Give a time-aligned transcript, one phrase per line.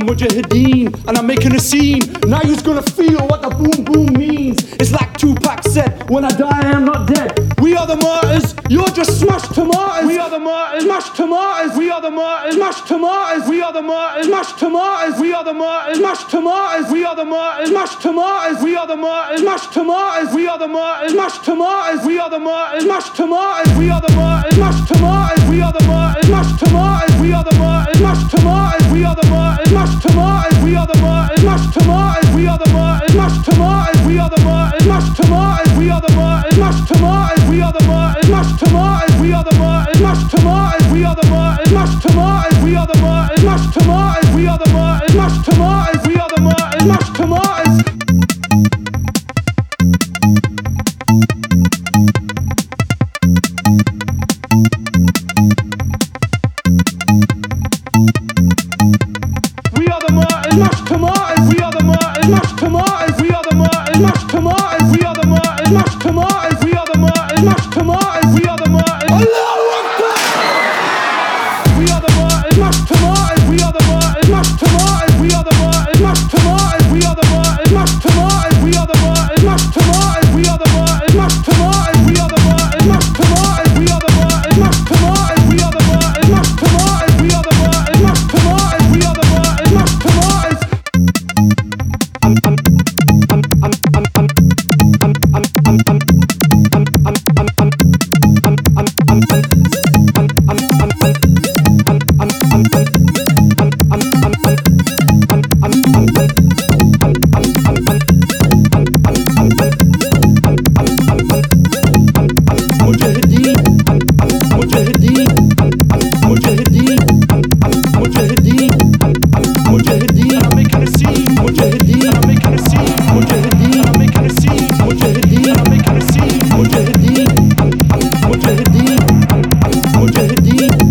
[0.00, 2.00] the mujahideen, and I'm making a scene.
[2.26, 4.72] Now you's gonna feel what the boom boom means.
[4.74, 7.30] It's like Tupac said, when I die, I am not dead.
[7.60, 10.06] We are the martyrs, you're just smashed tomatoes.
[10.06, 11.76] We are the martyrs, smashed tomatoes.
[11.76, 13.48] We are the martyrs, smashed tomatoes.
[13.48, 15.20] We are the martyrs, smashed tomatoes.
[15.20, 16.92] We are the martyrs, smashed tomatoes.
[16.92, 18.62] We are the martyrs, smashed tomatoes.
[18.62, 20.36] We are the martyrs, smashed tomatoes.
[20.36, 22.06] We are the martyrs, smashed tomatoes.
[22.06, 23.76] We are the martyrs, smashed tomatoes.
[23.78, 25.48] We are the martyrs, smashed tomatoes.
[25.48, 27.20] We are the martyrs, smashed tomatoes.
[27.20, 28.92] We are the martyrs, smashed tomatoes.
[28.92, 29.49] We are the martyrs,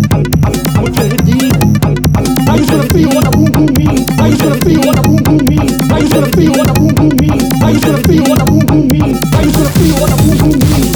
[0.08, 0.22] How
[2.56, 3.84] you gonna feel when a boom boom me?
[4.16, 4.98] How you gonna feel when
[8.40, 8.98] a boom boom me?
[9.30, 10.89] How you gonna feel when a boom boom mean?